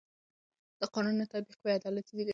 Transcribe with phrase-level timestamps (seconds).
[0.79, 2.29] د قانون نه تطبیق بې عدالتي زېږوي